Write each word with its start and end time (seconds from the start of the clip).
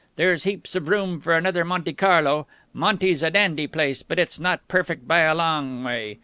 There's 0.15 0.45
heaps 0.45 0.73
of 0.75 0.87
room 0.87 1.19
for 1.19 1.37
another 1.37 1.63
Monte 1.63 1.93
Carlo. 1.93 2.47
Monte's 2.73 3.21
a 3.21 3.29
dandy 3.29 3.67
place, 3.67 4.01
but 4.01 4.17
it's 4.17 4.39
not 4.39 4.67
perfect 4.67 5.07
by 5.07 5.19
a 5.19 5.35
long 5.35 5.83
way. 5.83 6.17